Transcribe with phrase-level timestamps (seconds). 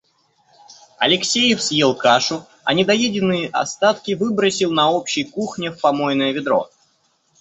[1.07, 6.71] Алексеев съел кашу, а недоеденные остатки выбросил на общей кухне в помойное ведро.